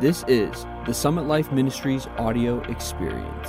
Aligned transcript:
This 0.00 0.24
is 0.28 0.64
the 0.86 0.94
Summit 0.94 1.26
Life 1.26 1.50
Ministries 1.50 2.06
audio 2.18 2.60
experience. 2.70 3.48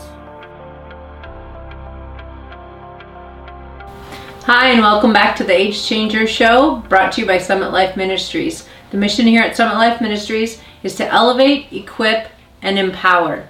Hi, 4.45 4.69
and 4.69 4.81
welcome 4.81 5.13
back 5.13 5.35
to 5.35 5.43
the 5.43 5.53
Age 5.53 5.85
Changer 5.85 6.25
Show, 6.25 6.77
brought 6.89 7.11
to 7.11 7.21
you 7.21 7.27
by 7.27 7.37
Summit 7.37 7.71
Life 7.71 7.95
Ministries. 7.95 8.67
The 8.89 8.97
mission 8.97 9.27
here 9.27 9.43
at 9.43 9.55
Summit 9.55 9.75
Life 9.75 10.01
Ministries 10.01 10.59
is 10.81 10.95
to 10.95 11.05
elevate, 11.05 11.71
equip, 11.71 12.29
and 12.63 12.79
empower. 12.79 13.47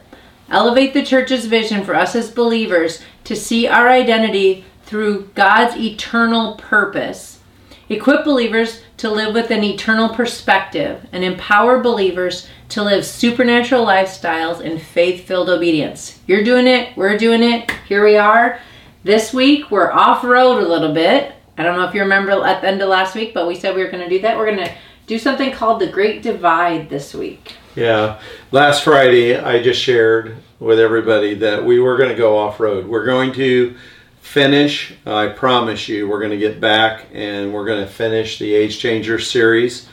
Elevate 0.50 0.94
the 0.94 1.06
church's 1.06 1.46
vision 1.46 1.86
for 1.86 1.96
us 1.96 2.18
as 2.18 2.30
believers 2.30 3.02
to 3.24 3.34
see 3.34 3.66
our 3.66 3.88
identity 3.88 4.66
through 4.84 5.30
God's 5.36 5.78
eternal 5.78 6.56
purpose. 6.56 7.40
Equip 7.88 8.26
believers 8.26 8.82
to 8.98 9.10
live 9.10 9.34
with 9.34 9.52
an 9.52 9.64
eternal 9.64 10.10
perspective 10.10 11.08
and 11.14 11.24
empower 11.24 11.80
believers 11.80 12.46
to 12.70 12.84
live 12.84 13.04
supernatural 13.04 13.84
lifestyles 13.84 14.62
in 14.62 14.78
faith 14.78 15.26
filled 15.26 15.50
obedience. 15.50 16.20
You're 16.28 16.44
doing 16.44 16.68
it, 16.68 16.96
we're 16.96 17.18
doing 17.18 17.42
it, 17.42 17.72
here 17.88 18.06
we 18.06 18.16
are. 18.16 18.60
This 19.04 19.34
week 19.34 19.72
we're 19.72 19.92
off 19.92 20.24
road 20.24 20.64
a 20.64 20.68
little 20.68 20.94
bit. 20.94 21.34
I 21.58 21.64
don't 21.64 21.78
know 21.78 21.88
if 21.88 21.96
you 21.96 22.02
remember 22.02 22.32
at 22.46 22.62
the 22.62 22.68
end 22.68 22.82
of 22.82 22.90
last 22.90 23.16
week, 23.16 23.34
but 23.34 23.48
we 23.48 23.56
said 23.56 23.76
we 23.76 23.84
were 23.84 23.90
going 23.90 24.04
to 24.04 24.10
do 24.10 24.22
that. 24.22 24.38
We're 24.38 24.46
going 24.46 24.68
to 24.68 24.74
do 25.08 25.18
something 25.18 25.52
called 25.52 25.82
the 25.82 25.88
Great 25.88 26.22
Divide 26.22 26.90
this 26.90 27.14
week. 27.14 27.56
Yeah. 27.76 28.22
Last 28.52 28.84
Friday, 28.84 29.36
I 29.36 29.62
just 29.62 29.82
shared 29.82 30.38
with 30.60 30.80
everybody 30.80 31.34
that 31.36 31.66
we 31.66 31.80
were 31.80 31.98
going 31.98 32.10
to 32.10 32.16
go 32.16 32.38
off 32.38 32.60
road. 32.60 32.88
We're 32.88 33.06
going 33.06 33.34
to 33.34 33.76
finish, 34.22 34.94
I 35.08 35.30
promise 35.30 35.90
you, 35.90 36.08
we're 36.08 36.20
going 36.20 36.32
to 36.32 36.38
get 36.38 36.62
back 36.62 37.08
and 37.14 37.52
we're 37.52 37.66
going 37.66 37.84
to 37.84 37.92
finish 37.92 38.38
the 38.38 38.54
Age 38.54 38.78
Changer 38.78 39.18
series 39.18 39.90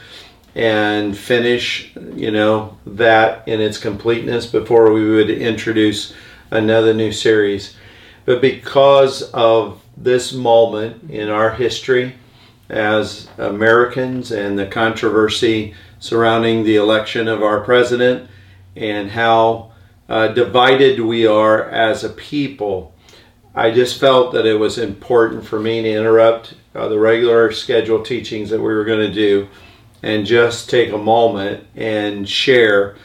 and 0.56 1.16
finish, 1.16 1.92
you 2.14 2.30
know, 2.30 2.78
that 2.86 3.46
in 3.46 3.60
its 3.60 3.76
completeness 3.76 4.46
before 4.46 4.90
we 4.90 5.06
would 5.06 5.28
introduce 5.28 6.14
another 6.50 6.94
new 6.94 7.12
series. 7.12 7.76
But 8.24 8.40
because 8.40 9.22
of 9.34 9.82
this 9.98 10.32
moment 10.32 11.10
in 11.10 11.28
our 11.28 11.50
history 11.50 12.14
as 12.70 13.28
Americans 13.36 14.32
and 14.32 14.58
the 14.58 14.66
controversy 14.66 15.74
surrounding 15.98 16.64
the 16.64 16.76
election 16.76 17.28
of 17.28 17.42
our 17.42 17.60
president 17.60 18.30
and 18.74 19.10
how 19.10 19.72
uh, 20.08 20.28
divided 20.28 21.00
we 21.00 21.26
are 21.26 21.68
as 21.68 22.02
a 22.02 22.08
people, 22.08 22.94
I 23.54 23.72
just 23.72 24.00
felt 24.00 24.32
that 24.32 24.46
it 24.46 24.58
was 24.58 24.78
important 24.78 25.44
for 25.44 25.60
me 25.60 25.82
to 25.82 25.90
interrupt 25.90 26.54
uh, 26.74 26.88
the 26.88 26.98
regular 26.98 27.52
scheduled 27.52 28.06
teachings 28.06 28.48
that 28.48 28.58
we 28.58 28.72
were 28.72 28.84
going 28.84 29.06
to 29.06 29.12
do 29.12 29.48
and 30.06 30.24
just 30.24 30.70
take 30.70 30.92
a 30.92 30.98
moment 30.98 31.66
and 31.74 32.28
share 32.28 32.96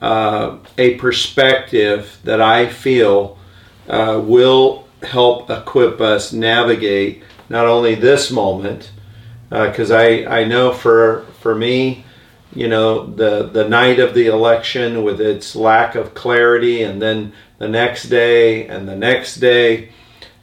uh, 0.00 0.56
a 0.78 0.94
perspective 0.94 2.18
that 2.24 2.40
I 2.40 2.66
feel 2.66 3.38
uh, 3.88 4.20
will 4.24 4.88
help 5.02 5.50
equip 5.50 6.00
us 6.00 6.32
navigate 6.32 7.22
not 7.50 7.66
only 7.66 7.94
this 7.94 8.30
moment, 8.30 8.90
because 9.50 9.90
uh, 9.90 9.98
I, 9.98 10.40
I 10.40 10.44
know 10.44 10.72
for 10.72 11.26
for 11.40 11.54
me, 11.54 12.06
you 12.54 12.68
know, 12.68 13.04
the 13.04 13.48
the 13.52 13.68
night 13.68 14.00
of 14.00 14.14
the 14.14 14.26
election 14.26 15.04
with 15.04 15.20
its 15.20 15.54
lack 15.54 15.94
of 15.94 16.14
clarity, 16.14 16.82
and 16.82 17.02
then 17.02 17.34
the 17.58 17.68
next 17.68 18.04
day 18.04 18.66
and 18.66 18.88
the 18.88 18.96
next 18.96 19.36
day, 19.36 19.90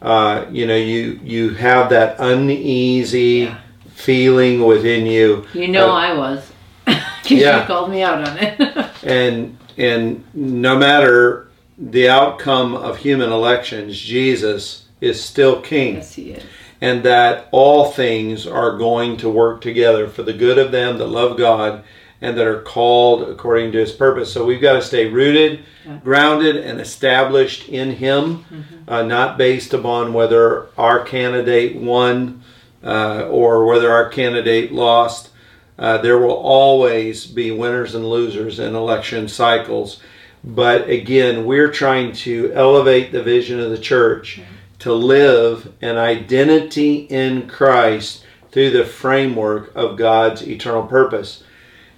uh, 0.02 0.46
you 0.52 0.68
know, 0.68 0.78
you 0.78 1.20
you 1.24 1.56
have 1.56 1.90
that 1.90 2.18
uneasy 2.20 3.50
yeah. 3.50 3.58
Feeling 4.04 4.66
within 4.66 5.06
you. 5.06 5.46
You 5.54 5.70
know, 5.70 5.90
uh, 5.90 5.94
I 5.94 6.18
was 6.18 6.52
yeah. 7.26 7.62
you 7.62 7.68
called 7.68 7.90
me 7.90 8.04
out 8.04 8.28
on 8.28 8.38
it. 8.38 8.60
and 9.04 9.58
and 9.78 10.24
no 10.34 10.78
matter 10.78 11.50
the 11.78 12.10
outcome 12.10 12.76
of 12.76 12.98
human 12.98 13.32
elections, 13.32 14.00
Jesus 14.00 14.88
is 15.02 15.24
still 15.24 15.62
king. 15.62 15.96
Yes, 15.96 16.14
he 16.14 16.32
is. 16.32 16.44
And 16.82 17.04
that 17.04 17.48
all 17.52 17.92
things 17.92 18.46
are 18.46 18.78
going 18.78 19.18
to 19.18 19.30
work 19.30 19.62
together 19.62 20.08
for 20.10 20.24
the 20.24 20.34
good 20.34 20.58
of 20.58 20.72
them 20.72 20.98
that 20.98 21.08
love 21.08 21.38
God 21.38 21.84
and 22.20 22.38
that 22.38 22.46
are 22.46 22.62
called 22.62 23.30
according 23.30 23.72
to 23.72 23.80
his 23.80 23.92
purpose. 23.92 24.32
So 24.32 24.46
we've 24.46 24.62
got 24.62 24.74
to 24.74 24.82
stay 24.82 25.08
rooted, 25.08 25.64
yeah. 25.86 25.98
grounded, 26.04 26.58
and 26.58 26.80
established 26.80 27.70
in 27.70 27.92
him, 27.92 28.46
mm-hmm. 28.46 28.90
uh, 28.90 29.04
not 29.04 29.38
based 29.38 29.74
upon 29.74 30.14
whether 30.14 30.68
our 30.78 31.04
candidate 31.04 31.76
won 31.76 32.43
uh, 32.84 33.28
or 33.30 33.66
whether 33.66 33.92
our 33.92 34.10
candidate 34.10 34.72
lost. 34.72 35.30
Uh, 35.78 35.98
there 35.98 36.20
will 36.20 36.34
always 36.34 37.26
be 37.26 37.50
winners 37.50 37.96
and 37.96 38.08
losers 38.08 38.60
in 38.60 38.76
election 38.76 39.28
cycles. 39.28 40.00
But 40.44 40.90
again, 40.90 41.46
we're 41.46 41.72
trying 41.72 42.12
to 42.14 42.52
elevate 42.54 43.12
the 43.12 43.24
vision 43.24 43.60
of 43.60 43.72
the 43.72 43.78
church 43.78 44.42
to 44.80 44.94
live 44.94 45.74
an 45.82 45.98
identity 45.98 46.96
in 46.96 47.48
Christ 47.48 48.26
through 48.52 48.72
the 48.72 48.86
framework 48.86 49.72
of 49.76 49.98
God's 49.98 50.46
eternal 50.46 50.84
purpose. 50.84 51.44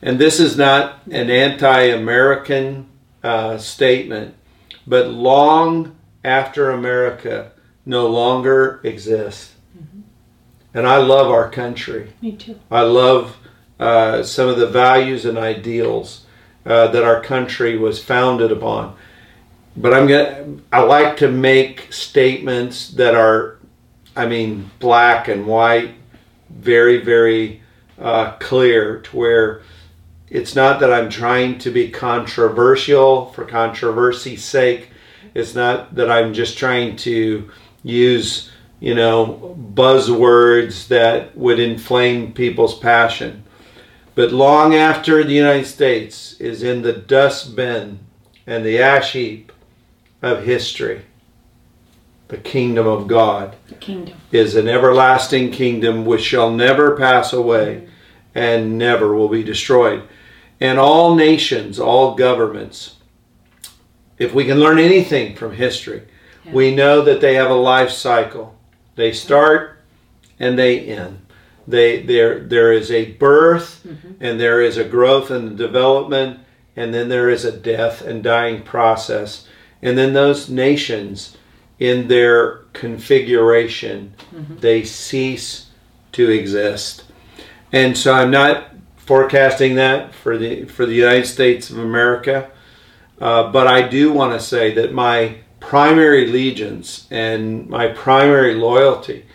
And 0.02 0.20
this 0.20 0.40
is 0.40 0.56
not 0.56 1.02
an 1.10 1.32
anti 1.32 1.82
American 1.82 2.88
uh, 3.24 3.58
statement, 3.58 4.36
but 4.86 5.10
long 5.10 5.96
after 6.24 6.70
America 6.70 7.52
no 7.88 8.08
longer 8.08 8.80
exists. 8.84 9.55
And 10.76 10.86
I 10.86 10.98
love 10.98 11.32
our 11.32 11.50
country. 11.50 12.14
Me 12.22 12.34
too. 12.34 12.60
I 12.70 12.82
love 12.82 13.38
uh, 13.80 14.22
some 14.22 14.48
of 14.50 14.58
the 14.58 14.68
values 14.68 15.26
and 15.26 15.38
ideals 15.38 16.26
uh, 16.66 16.88
that 16.90 17.04
our 17.04 17.22
country 17.22 17.78
was 17.78 18.04
founded 18.04 18.52
upon. 18.52 18.96
But 19.76 19.94
I'm 19.94 20.08
gonna. 20.08 20.58
I 20.72 20.82
like 20.82 21.18
to 21.18 21.30
make 21.30 21.92
statements 21.92 22.90
that 22.92 23.16
are, 23.16 23.58
I 24.16 24.28
mean, 24.28 24.70
black 24.80 25.28
and 25.28 25.48
white, 25.48 25.96
very 26.50 26.98
very 26.98 27.62
uh, 28.00 28.34
clear 28.34 29.00
to 29.00 29.18
where 29.18 29.62
it's 30.30 30.56
not 30.56 30.80
that 30.80 30.92
I'm 30.92 31.10
trying 31.10 31.60
to 31.60 31.72
be 31.72 31.90
controversial 31.90 33.32
for 33.32 33.46
controversy's 33.46 34.44
sake. 34.44 34.90
It's 35.34 35.56
not 35.56 35.96
that 35.96 36.10
I'm 36.10 36.34
just 36.34 36.58
trying 36.58 36.96
to 36.98 37.50
use, 37.84 38.50
you 38.80 38.94
know, 38.94 39.56
buzzwords 39.74 40.88
that 40.90 41.36
would 41.38 41.60
inflame 41.60 42.34
people's 42.34 42.78
passion. 42.78 43.44
But 44.16 44.32
long 44.32 44.74
after 44.74 45.24
the 45.24 45.34
United 45.34 45.66
States 45.66 46.40
is 46.40 46.64
in 46.64 46.82
the 46.82 46.94
dustbin 46.94 48.00
and 48.48 48.66
the 48.66 48.80
ash 48.80 49.14
heap 49.14 49.52
of 50.22 50.46
history, 50.46 51.02
the 52.28 52.38
kingdom 52.38 52.88
of 52.88 53.08
God 53.08 53.56
the 53.68 53.76
kingdom. 53.76 54.18
is 54.32 54.56
an 54.56 54.68
everlasting 54.68 55.52
kingdom 55.52 56.06
which 56.06 56.24
shall 56.24 56.50
never 56.50 56.96
pass 56.96 57.34
away 57.34 57.88
and 58.34 58.78
never 58.78 59.14
will 59.14 59.30
be 59.30 59.44
destroyed. 59.44 60.04
And 60.60 60.80
all 60.80 61.16
nations, 61.16 61.80
all 61.80 62.16
governments, 62.16 62.96
if 64.18 64.34
we 64.34 64.46
can 64.46 64.60
learn 64.60 64.80
anything 64.80 65.36
from 65.36 65.54
history, 65.54 66.04
yeah. 66.46 66.54
we 66.54 66.74
know 66.74 67.02
that 67.02 67.22
they 67.22 67.36
have 67.36 67.52
a 67.52 67.56
life 67.56 67.92
cycle. 67.92 68.55
They 68.96 69.12
start 69.12 69.80
and 70.40 70.58
they 70.58 70.80
end. 70.80 71.22
They 71.68 72.02
there 72.02 72.40
there 72.40 72.72
is 72.72 72.92
a 72.92 73.14
birth 73.14 73.82
mm-hmm. 73.86 74.24
and 74.24 74.40
there 74.40 74.62
is 74.62 74.78
a 74.78 74.84
growth 74.84 75.32
and 75.32 75.58
development 75.58 76.40
and 76.76 76.94
then 76.94 77.10
there 77.10 77.30
is 77.30 77.46
a 77.46 77.52
death 77.52 78.02
and 78.02 78.24
dying 78.24 78.62
process. 78.62 79.48
And 79.82 79.98
then 79.98 80.14
those 80.14 80.50
nations 80.50 81.38
in 81.80 82.08
their 82.08 82.58
configuration 82.74 84.14
mm-hmm. 84.34 84.58
they 84.58 84.84
cease 84.84 85.68
to 86.14 86.30
exist. 86.30 87.04
And 87.72 87.98
so 87.98 88.14
I'm 88.14 88.32
not 88.32 88.72
forecasting 88.98 89.76
that 89.76 90.14
for 90.14 90.38
the 90.38 90.66
for 90.66 90.86
the 90.86 90.96
United 90.96 91.26
States 91.26 91.70
of 91.70 91.78
America. 91.78 92.52
Uh, 93.20 93.52
but 93.52 93.68
I 93.68 93.88
do 93.88 94.12
want 94.12 94.34
to 94.34 94.40
say 94.40 94.74
that 94.76 94.94
my 94.94 95.38
primary 95.66 96.30
allegiance 96.30 97.08
and 97.10 97.68
my 97.68 97.88
primary 97.88 98.54
loyalty 98.54 99.26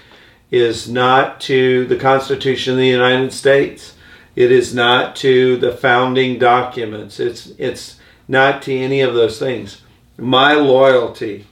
is 0.50 0.88
not 0.88 1.40
to 1.40 1.86
the 1.86 1.96
Constitution 1.96 2.74
of 2.74 2.78
the 2.78 2.86
United 2.86 3.32
States. 3.32 3.94
It 4.36 4.52
is 4.52 4.72
not 4.72 5.16
to 5.16 5.56
the 5.56 5.72
founding 5.72 6.38
documents. 6.38 7.18
It's 7.18 7.48
it's 7.58 7.96
not 8.28 8.62
to 8.62 8.74
any 8.74 9.00
of 9.00 9.14
those 9.14 9.38
things. 9.38 9.82
My 10.16 10.54
loyalty 10.54 11.46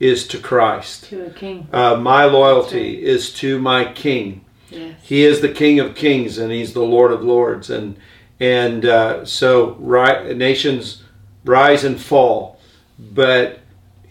is 0.00 0.26
to 0.28 0.38
Christ. 0.38 1.04
To 1.04 1.26
a 1.26 1.30
king. 1.30 1.68
Uh, 1.72 1.96
my 1.96 2.24
loyalty 2.24 2.96
right. 2.96 3.04
is 3.04 3.32
to 3.34 3.60
my 3.60 3.92
King. 3.92 4.44
Yes. 4.70 4.96
He 5.02 5.24
is 5.24 5.40
the 5.40 5.52
King 5.52 5.78
of 5.78 5.94
Kings 5.94 6.38
and 6.38 6.50
He's 6.50 6.72
the 6.72 6.80
Lord 6.80 7.12
of 7.12 7.22
Lords. 7.22 7.68
And 7.68 7.96
and 8.40 8.84
uh, 8.86 9.24
so 9.26 9.76
right, 9.78 10.34
nations 10.36 11.02
rise 11.44 11.84
and 11.84 12.00
fall, 12.00 12.58
but 12.98 13.61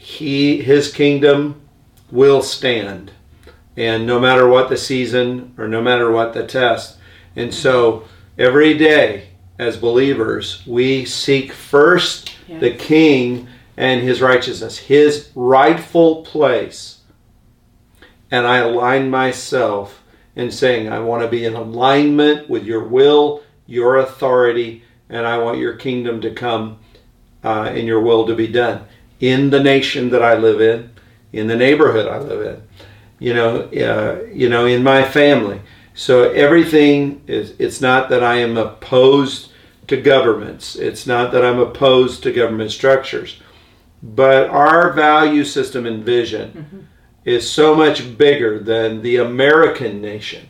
He 0.01 0.63
His 0.63 0.91
kingdom 0.91 1.61
will 2.09 2.41
stand 2.41 3.11
and 3.77 4.07
no 4.07 4.19
matter 4.19 4.47
what 4.47 4.67
the 4.67 4.77
season 4.77 5.53
or 5.59 5.67
no 5.67 5.79
matter 5.79 6.11
what 6.11 6.33
the 6.33 6.45
test. 6.45 6.97
And 7.35 7.53
so 7.53 8.05
every 8.35 8.77
day 8.77 9.29
as 9.59 9.77
believers, 9.77 10.65
we 10.65 11.05
seek 11.05 11.53
first 11.53 12.35
the 12.47 12.71
king 12.71 13.47
and 13.77 14.01
his 14.01 14.21
righteousness, 14.21 14.77
his 14.77 15.29
rightful 15.35 16.23
place. 16.23 17.01
And 18.31 18.47
I 18.47 18.57
align 18.57 19.11
myself 19.11 20.01
in 20.35 20.51
saying, 20.51 20.89
I 20.89 20.99
want 20.99 21.21
to 21.21 21.29
be 21.29 21.45
in 21.45 21.53
alignment 21.53 22.49
with 22.49 22.65
your 22.65 22.83
will, 22.83 23.43
your 23.67 23.97
authority, 23.97 24.83
and 25.09 25.27
I 25.27 25.37
want 25.37 25.59
your 25.59 25.75
kingdom 25.75 26.21
to 26.21 26.31
come 26.31 26.79
uh, 27.43 27.71
and 27.73 27.85
your 27.85 28.01
will 28.01 28.25
to 28.25 28.35
be 28.35 28.47
done 28.47 28.85
in 29.21 29.51
the 29.51 29.61
nation 29.61 30.09
that 30.09 30.23
I 30.23 30.35
live 30.35 30.59
in, 30.59 30.89
in 31.31 31.47
the 31.47 31.55
neighborhood 31.55 32.07
I 32.07 32.17
live 32.17 32.41
in, 32.45 32.61
you 33.19 33.33
know, 33.33 33.61
uh, 33.61 34.23
you 34.33 34.49
know, 34.49 34.65
in 34.65 34.83
my 34.83 35.03
family. 35.03 35.61
So 35.93 36.31
everything 36.31 37.21
is. 37.27 37.53
It's 37.59 37.79
not 37.79 38.09
that 38.09 38.23
I 38.23 38.35
am 38.37 38.57
opposed 38.57 39.51
to 39.87 40.01
governments. 40.01 40.75
It's 40.75 41.05
not 41.05 41.31
that 41.31 41.45
I'm 41.45 41.59
opposed 41.59 42.23
to 42.23 42.31
government 42.31 42.71
structures, 42.71 43.39
but 44.01 44.49
our 44.49 44.93
value 44.93 45.43
system 45.43 45.85
and 45.85 46.03
vision 46.03 46.87
is 47.25 47.49
so 47.49 47.75
much 47.75 48.17
bigger 48.17 48.57
than 48.57 49.01
the 49.01 49.17
American 49.17 50.01
nation. 50.01 50.47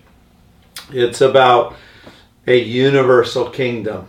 It's 0.91 1.21
about 1.21 1.75
a 2.47 2.57
universal 2.57 3.49
kingdom 3.49 4.07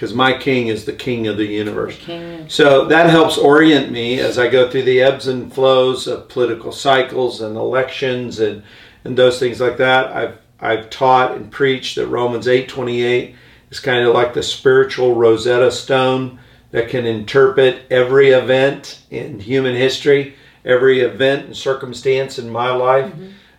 because 0.00 0.14
my 0.14 0.32
king 0.32 0.68
is 0.68 0.86
the 0.86 0.94
king 0.94 1.26
of 1.26 1.36
the 1.36 1.44
universe. 1.44 1.94
King. 1.98 2.48
So 2.48 2.86
that 2.86 3.10
helps 3.10 3.36
orient 3.36 3.92
me 3.92 4.18
as 4.18 4.38
I 4.38 4.48
go 4.48 4.70
through 4.70 4.84
the 4.84 5.02
ebbs 5.02 5.26
and 5.26 5.52
flows 5.52 6.06
of 6.06 6.30
political 6.30 6.72
cycles 6.72 7.42
and 7.42 7.54
elections 7.54 8.40
and, 8.40 8.62
and 9.04 9.14
those 9.14 9.38
things 9.38 9.60
like 9.60 9.76
that. 9.76 10.10
I've 10.16 10.38
I've 10.58 10.88
taught 10.88 11.36
and 11.36 11.50
preached 11.50 11.96
that 11.96 12.06
Romans 12.06 12.46
8:28 12.46 13.34
is 13.70 13.78
kind 13.78 14.06
of 14.06 14.14
like 14.14 14.32
the 14.32 14.42
spiritual 14.42 15.16
Rosetta 15.16 15.70
Stone 15.70 16.38
that 16.70 16.88
can 16.88 17.04
interpret 17.04 17.82
every 17.90 18.30
event 18.30 19.02
in 19.10 19.38
human 19.38 19.76
history, 19.76 20.34
every 20.64 21.00
event 21.00 21.44
and 21.44 21.54
circumstance 21.54 22.38
in 22.38 22.48
my 22.48 22.70
life, 22.70 23.12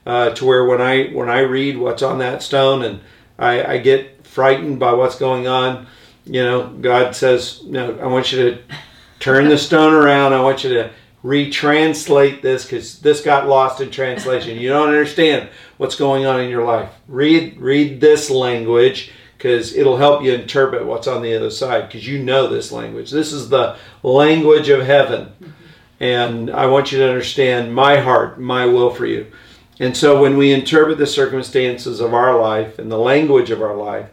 uh, 0.07 0.31
to 0.31 0.45
where 0.45 0.65
when 0.65 0.81
I 0.81 1.09
when 1.09 1.29
I 1.29 1.41
read 1.41 1.77
what's 1.77 2.01
on 2.01 2.17
that 2.17 2.41
stone 2.41 2.81
and 2.81 2.99
I, 3.37 3.73
I 3.73 3.77
get 3.77 4.25
frightened 4.25 4.79
by 4.79 4.93
what's 4.93 5.19
going 5.19 5.45
on, 5.47 5.85
you 6.25 6.43
know, 6.43 6.67
God 6.81 7.15
says, 7.15 7.63
"No, 7.65 7.97
I 8.01 8.07
want 8.07 8.31
you 8.31 8.51
to 8.51 8.57
turn 9.19 9.49
the 9.49 9.57
stone 9.57 9.93
around. 9.93 10.33
I 10.33 10.41
want 10.41 10.63
you 10.63 10.73
to 10.73 10.91
retranslate 11.23 12.41
this 12.41 12.65
because 12.65 12.99
this 12.99 13.21
got 13.21 13.47
lost 13.47 13.81
in 13.81 13.91
translation. 13.91 14.57
You 14.57 14.69
don't 14.69 14.89
understand 14.89 15.49
what's 15.77 15.95
going 15.95 16.25
on 16.25 16.39
in 16.39 16.49
your 16.49 16.65
life. 16.65 16.89
Read 17.07 17.59
read 17.59 18.01
this 18.01 18.29
language 18.29 19.11
because 19.37 19.75
it'll 19.75 19.97
help 19.97 20.23
you 20.23 20.33
interpret 20.33 20.85
what's 20.85 21.07
on 21.07 21.21
the 21.21 21.35
other 21.35 21.49
side 21.49 21.87
because 21.87 22.07
you 22.07 22.21
know 22.21 22.47
this 22.47 22.71
language. 22.71 23.09
This 23.09 23.33
is 23.33 23.49
the 23.49 23.75
language 24.03 24.69
of 24.69 24.85
heaven. 24.85 25.31
And 25.99 26.49
I 26.49 26.65
want 26.65 26.91
you 26.91 26.99
to 26.99 27.07
understand 27.07 27.73
my 27.73 27.97
heart, 27.97 28.39
my 28.39 28.65
will 28.65 28.91
for 28.91 29.05
you. 29.05 29.31
And 29.79 29.97
so 29.97 30.21
when 30.21 30.37
we 30.37 30.51
interpret 30.51 30.97
the 30.97 31.07
circumstances 31.07 31.99
of 31.99 32.13
our 32.13 32.39
life 32.39 32.77
and 32.77 32.91
the 32.91 32.97
language 32.97 33.49
of 33.49 33.61
our 33.61 33.75
life 33.75 34.09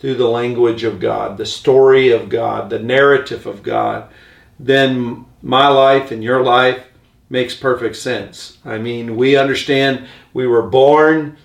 through 0.00 0.14
the 0.14 0.28
language 0.28 0.82
of 0.82 0.98
God, 0.98 1.36
the 1.36 1.46
story 1.46 2.10
of 2.10 2.28
God, 2.28 2.70
the 2.70 2.78
narrative 2.78 3.46
of 3.46 3.62
God, 3.62 4.10
then 4.58 5.26
my 5.42 5.68
life 5.68 6.10
and 6.10 6.24
your 6.24 6.42
life 6.42 6.86
makes 7.28 7.54
perfect 7.54 7.96
sense. 7.96 8.58
I 8.64 8.78
mean, 8.78 9.16
we 9.16 9.36
understand 9.36 10.06
we 10.32 10.46
were 10.46 10.68
born 10.68 11.36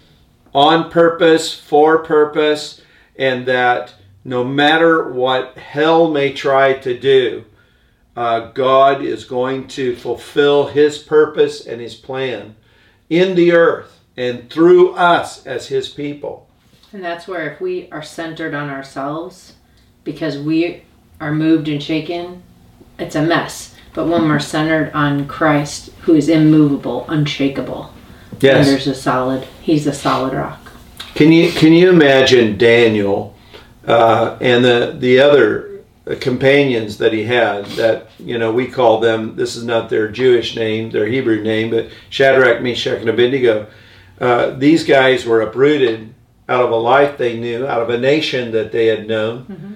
on 0.54 0.90
purpose, 0.90 1.54
for 1.54 2.00
purpose, 2.00 2.82
and 3.18 3.46
that 3.46 3.94
no 4.24 4.44
matter 4.44 5.12
what 5.12 5.58
hell 5.58 6.10
may 6.10 6.34
try 6.34 6.74
to 6.74 6.98
do, 6.98 7.46
uh, 8.16 8.52
God 8.52 9.04
is 9.04 9.26
going 9.26 9.68
to 9.70 9.96
fulfill 9.96 10.68
His 10.68 10.98
purpose 10.98 11.66
and 11.66 11.82
His 11.82 11.96
plan 11.96 12.56
in 13.10 13.36
the 13.36 13.52
earth 13.52 14.00
and 14.16 14.50
through 14.50 14.94
us 14.94 15.46
as 15.46 15.68
His 15.68 15.90
people. 15.90 16.50
And 16.96 17.04
that's 17.04 17.28
where 17.28 17.52
if 17.52 17.60
we 17.60 17.90
are 17.92 18.02
centered 18.02 18.54
on 18.54 18.70
ourselves 18.70 19.56
because 20.06 20.38
we 20.38 20.84
are 21.20 21.34
moved 21.34 21.68
and 21.68 21.84
shaken, 21.84 22.42
it's 22.98 23.16
a 23.16 23.22
mess. 23.22 23.76
But 23.94 24.08
when 24.08 24.30
we're 24.30 24.40
centered 24.40 24.94
on 24.94 25.28
Christ, 25.28 25.90
who 26.04 26.16
is 26.16 26.30
immovable, 26.30 27.06
unshakable, 27.10 27.94
then 28.40 28.56
Yes. 28.56 28.68
there's 28.68 28.88
a 28.88 28.96
solid, 28.96 29.44
he's 29.62 29.88
a 29.88 29.94
solid 29.94 30.32
rock. 30.32 30.72
Can 31.16 31.34
you 31.34 31.52
can 31.52 31.74
you 31.74 31.90
imagine 31.90 32.58
Daniel 32.58 33.36
uh, 33.86 34.38
and 34.40 34.64
the 34.64 34.96
the 34.98 35.20
other 35.20 35.82
companions 36.22 36.98
that 37.00 37.12
he 37.12 37.26
had? 37.26 37.66
That 37.76 38.08
you 38.20 38.38
know 38.38 38.54
we 38.54 38.68
call 38.68 39.02
them. 39.02 39.36
This 39.36 39.58
is 39.58 39.66
not 39.66 39.90
their 39.90 40.08
Jewish 40.08 40.56
name, 40.56 40.92
their 40.92 41.08
Hebrew 41.08 41.44
name, 41.44 41.72
but 41.72 41.90
Shadrach, 42.10 42.62
Meshach, 42.62 43.02
and 43.02 43.10
Abednego. 43.10 43.68
Uh, 44.18 44.52
these 44.52 44.86
guys 44.86 45.26
were 45.26 45.42
uprooted 45.42 46.15
out 46.48 46.64
of 46.64 46.72
a 46.72 46.76
life 46.76 47.18
they 47.18 47.38
knew, 47.38 47.66
out 47.66 47.82
of 47.82 47.90
a 47.90 47.98
nation 47.98 48.52
that 48.52 48.72
they 48.72 48.88
had 48.88 49.08
known, 49.08 49.46
mm-hmm. 49.46 49.74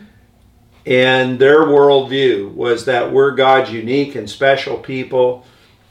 and 0.86 1.39
their 1.39 1.62
worldview 1.62 2.54
was 2.54 2.86
that 2.86 3.12
we're 3.12 3.31
God's 3.31 3.71
unique 3.71 4.16
and 4.16 4.30
special 4.30 4.77
people, 4.77 5.45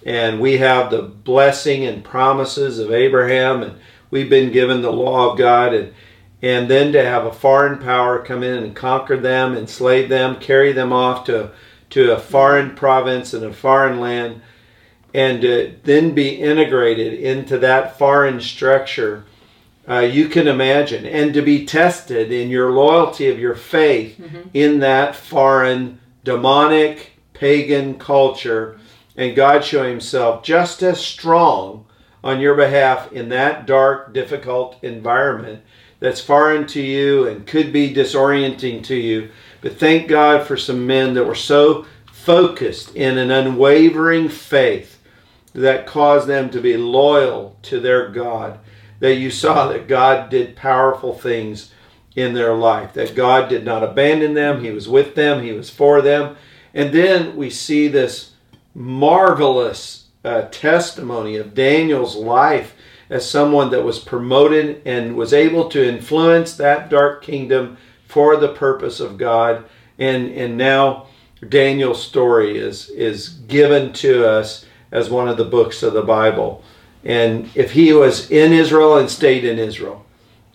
and 0.07 0.41
we 0.41 0.59
have 0.59 0.91
the 0.91 1.03
blessing 1.03 1.85
and 1.85 2.05
promises 2.05 2.79
of 2.79 2.93
Abraham, 2.93 3.63
and 3.63 3.79
we've 4.11 4.31
been 4.31 4.53
given 4.53 4.83
the 4.83 4.93
law 4.93 5.33
of 5.33 5.39
God, 5.39 5.75
and 5.75 5.95
and 6.41 6.71
then 6.71 6.93
to 6.93 7.05
have 7.05 7.25
a 7.25 7.33
foreign 7.33 7.79
power 7.81 8.25
come 8.25 8.45
in 8.45 8.63
and 8.63 8.77
conquer 8.77 9.17
them, 9.17 9.57
enslave 9.57 10.09
them, 10.09 10.37
carry 10.37 10.73
them 10.73 10.93
off 10.93 11.25
to 11.25 11.51
to 11.91 12.13
a 12.13 12.21
foreign 12.21 12.75
province 12.75 13.33
and 13.33 13.45
a 13.45 13.53
foreign 13.53 13.99
land, 13.99 14.41
and 15.15 15.41
to 15.41 15.75
then 15.85 16.15
be 16.15 16.29
integrated 16.29 17.15
into 17.15 17.59
that 17.59 17.99
foreign 17.99 18.41
structure. 18.41 19.25
Uh, 19.89 20.01
you 20.01 20.29
can 20.29 20.47
imagine, 20.47 21.07
and 21.07 21.33
to 21.33 21.41
be 21.41 21.65
tested 21.65 22.31
in 22.31 22.51
your 22.51 22.71
loyalty 22.71 23.29
of 23.29 23.39
your 23.39 23.55
faith 23.55 24.21
in 24.53 24.81
that 24.81 25.17
foreign, 25.17 25.99
demonic, 26.25 27.13
pagan 27.33 27.99
culture, 27.99 28.79
and 29.17 29.35
God 29.35 29.65
show 29.65 29.89
Himself 29.89 30.43
just 30.43 30.83
as 30.83 31.01
strong 31.01 31.87
on 32.23 32.41
your 32.41 32.55
behalf 32.55 33.11
in 33.13 33.31
that 33.31 33.67
dark, 33.67 34.13
difficult 34.13 34.77
environment 34.83 35.63
that's 36.01 36.21
foreign 36.21 36.67
to 36.67 36.83
you 36.83 37.27
and 37.27 37.47
could 37.47 37.73
be 37.73 37.95
disorienting 37.95 38.85
to 38.85 38.95
you. 38.95 39.31
But 39.61 39.79
thank 39.79 40.09
God 40.09 40.47
for 40.47 40.57
some 40.57 40.87
men 40.87 41.15
that 41.15 41.25
were 41.25 41.35
so 41.35 41.87
focused 42.13 42.95
in 42.95 43.19
an 43.19 43.31
unwavering 43.31 44.29
faith 44.29 45.01
that 45.55 45.87
caused 45.87 46.29
them 46.29 46.51
to 46.51 46.61
be 46.61 46.77
loyal 46.77 47.57
to 47.63 47.81
their 47.81 48.09
God. 48.09 48.59
That 49.01 49.15
you 49.15 49.31
saw 49.31 49.69
that 49.69 49.89
God 49.89 50.31
did 50.31 50.57
powerful 50.57 51.15
things 51.15 51.73
in 52.17 52.35
their 52.35 52.55
life, 52.55 52.95
that 52.95 53.15
God 53.15 53.49
did 53.49 53.65
not 53.65 53.85
abandon 53.85 54.35
them, 54.35 54.63
He 54.65 54.71
was 54.71 54.89
with 54.89 55.15
them, 55.15 55.43
He 55.43 55.53
was 55.53 55.71
for 55.71 56.03
them. 56.03 56.37
And 56.75 56.93
then 56.93 57.37
we 57.37 57.51
see 57.51 57.89
this 57.89 58.33
marvelous 58.75 60.07
uh, 60.25 60.43
testimony 60.51 61.37
of 61.37 61.55
Daniel's 61.55 62.17
life 62.17 62.75
as 63.11 63.29
someone 63.29 63.71
that 63.71 63.85
was 63.85 63.99
promoted 63.99 64.83
and 64.85 65.17
was 65.17 65.33
able 65.33 65.69
to 65.71 65.89
influence 65.89 66.55
that 66.55 66.91
dark 66.91 67.23
kingdom 67.23 67.77
for 68.07 68.37
the 68.37 68.53
purpose 68.53 69.01
of 69.01 69.17
God. 69.17 69.65
And, 69.99 70.31
and 70.33 70.57
now 70.57 71.07
Daniel's 71.47 72.03
story 72.03 72.59
is, 72.59 72.91
is 72.91 73.29
given 73.29 73.93
to 73.95 74.27
us 74.29 74.67
as 74.91 75.11
one 75.11 75.29
of 75.29 75.37
the 75.37 75.45
books 75.45 75.83
of 75.83 75.93
the 75.93 76.03
Bible. 76.03 76.63
And 77.09 77.49
if 77.55 77.73
he 77.73 77.95
was 77.95 78.31
in 78.31 78.53
Israel 78.53 78.99
and 78.99 79.11
stayed 79.11 79.43
in 79.43 79.59
Israel, 79.59 80.05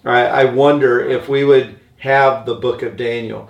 I, 0.06 0.26
I 0.26 0.44
wonder 0.46 1.02
if 1.02 1.28
we 1.28 1.44
would 1.44 1.80
have 1.98 2.46
the 2.46 2.54
book 2.54 2.84
of 2.84 2.96
Daniel. 2.96 3.50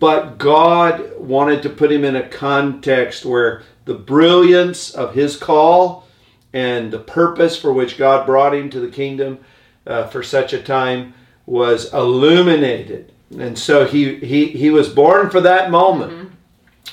But 0.00 0.36
God 0.36 1.16
wanted 1.16 1.62
to 1.62 1.70
put 1.70 1.92
him 1.92 2.02
in 2.02 2.16
a 2.16 2.28
context 2.28 3.24
where 3.24 3.62
the 3.84 3.94
brilliance 3.94 4.90
of 4.90 5.14
his 5.14 5.36
call 5.36 6.08
and 6.52 6.90
the 6.90 6.98
purpose 6.98 7.56
for 7.56 7.72
which 7.72 7.96
God 7.96 8.26
brought 8.26 8.54
him 8.54 8.68
to 8.70 8.80
the 8.80 8.88
kingdom 8.90 9.38
uh, 9.86 10.08
for 10.08 10.24
such 10.24 10.52
a 10.52 10.60
time 10.60 11.14
was 11.46 11.92
illuminated. 11.94 13.12
And 13.38 13.56
so 13.56 13.86
he, 13.86 14.16
he, 14.16 14.46
he 14.46 14.70
was 14.70 14.88
born 14.88 15.30
for 15.30 15.40
that 15.40 15.70
moment. 15.70 16.32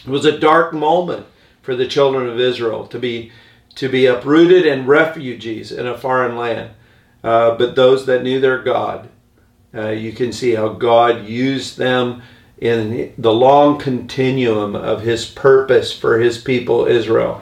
It 0.05 0.09
was 0.09 0.25
a 0.25 0.39
dark 0.39 0.71
moment 0.71 1.25
for 1.63 1.75
the 1.75 1.87
children 1.87 2.29
of 2.29 2.39
Israel 2.39 2.85
to 2.87 2.99
be 2.99 3.31
to 3.77 3.87
be 3.87 4.07
uprooted 4.07 4.65
and 4.65 4.87
refugees 4.87 5.71
in 5.71 5.87
a 5.87 5.97
foreign 5.97 6.35
land. 6.35 6.71
Uh, 7.23 7.55
but 7.55 7.75
those 7.75 8.05
that 8.05 8.23
knew 8.23 8.39
their 8.39 8.61
God, 8.61 9.09
uh, 9.73 9.89
you 9.89 10.11
can 10.11 10.31
see 10.33 10.55
how 10.55 10.69
God 10.69 11.25
used 11.25 11.77
them 11.77 12.21
in 12.57 13.13
the 13.17 13.33
long 13.33 13.77
continuum 13.77 14.75
of 14.75 15.01
His 15.01 15.25
purpose 15.25 15.93
for 15.93 16.17
His 16.19 16.39
people 16.39 16.85
Israel, 16.85 17.41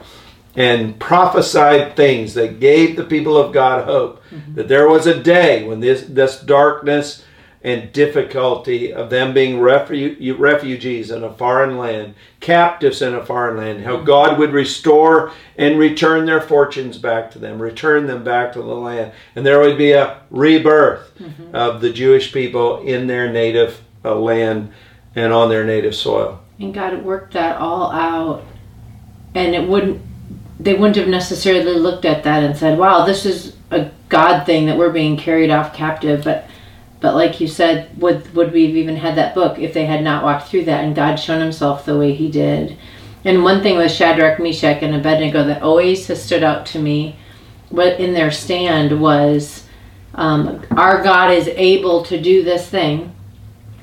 and 0.54 0.98
prophesied 0.98 1.96
things 1.96 2.34
that 2.34 2.60
gave 2.60 2.96
the 2.96 3.04
people 3.04 3.36
of 3.36 3.52
God 3.52 3.84
hope 3.84 4.22
that 4.54 4.68
there 4.68 4.88
was 4.88 5.06
a 5.06 5.22
day 5.22 5.64
when 5.64 5.80
this 5.80 6.02
this 6.02 6.40
darkness 6.40 7.24
and 7.66 7.92
difficulty 7.92 8.94
of 8.94 9.10
them 9.10 9.34
being 9.34 9.56
refu- 9.56 10.38
refugees 10.38 11.10
in 11.10 11.24
a 11.24 11.32
foreign 11.32 11.76
land, 11.76 12.14
captives 12.38 13.02
in 13.02 13.12
a 13.12 13.26
foreign 13.26 13.56
land, 13.56 13.82
how 13.82 13.96
God 13.96 14.38
would 14.38 14.52
restore 14.52 15.32
and 15.58 15.76
return 15.76 16.26
their 16.26 16.40
fortunes 16.40 16.96
back 16.96 17.28
to 17.32 17.40
them, 17.40 17.60
return 17.60 18.06
them 18.06 18.22
back 18.22 18.52
to 18.52 18.60
the 18.60 18.66
land. 18.66 19.10
And 19.34 19.44
there 19.44 19.58
would 19.58 19.76
be 19.76 19.90
a 19.90 20.20
rebirth 20.30 21.12
mm-hmm. 21.18 21.56
of 21.56 21.80
the 21.80 21.92
Jewish 21.92 22.32
people 22.32 22.82
in 22.82 23.08
their 23.08 23.32
native 23.32 23.80
uh, 24.04 24.14
land 24.14 24.72
and 25.16 25.32
on 25.32 25.48
their 25.48 25.64
native 25.64 25.96
soil. 25.96 26.40
And 26.60 26.72
God 26.72 27.04
worked 27.04 27.32
that 27.32 27.56
all 27.56 27.90
out. 27.90 28.44
And 29.34 29.56
it 29.56 29.66
wouldn't, 29.66 30.00
they 30.60 30.74
wouldn't 30.74 30.94
have 30.94 31.08
necessarily 31.08 31.74
looked 31.74 32.04
at 32.04 32.22
that 32.22 32.44
and 32.44 32.56
said, 32.56 32.78
wow, 32.78 33.04
this 33.04 33.26
is 33.26 33.56
a 33.72 33.90
God 34.08 34.46
thing 34.46 34.66
that 34.66 34.78
we're 34.78 34.92
being 34.92 35.16
carried 35.16 35.50
off 35.50 35.74
captive. 35.74 36.22
But 36.22 36.48
but 37.00 37.14
like 37.14 37.40
you 37.40 37.48
said, 37.48 38.00
would 38.00 38.34
would 38.34 38.52
we 38.52 38.66
have 38.66 38.76
even 38.76 38.96
had 38.96 39.16
that 39.16 39.34
book 39.34 39.58
if 39.58 39.74
they 39.74 39.86
had 39.86 40.02
not 40.02 40.24
walked 40.24 40.48
through 40.48 40.64
that 40.64 40.84
and 40.84 40.96
God 40.96 41.16
shown 41.16 41.40
Himself 41.40 41.84
the 41.84 41.98
way 41.98 42.14
He 42.14 42.30
did? 42.30 42.76
And 43.24 43.42
one 43.42 43.62
thing 43.62 43.76
with 43.76 43.90
Shadrach, 43.90 44.38
Meshach, 44.38 44.82
and 44.82 44.94
Abednego 44.94 45.44
that 45.44 45.62
always 45.62 46.06
has 46.06 46.22
stood 46.22 46.42
out 46.42 46.64
to 46.66 46.78
me, 46.78 47.16
what 47.70 47.98
in 47.98 48.14
their 48.14 48.30
stand 48.30 49.00
was, 49.00 49.66
um, 50.14 50.64
our 50.70 51.02
God 51.02 51.32
is 51.32 51.48
able 51.48 52.04
to 52.04 52.20
do 52.20 52.42
this 52.42 52.68
thing. 52.68 53.14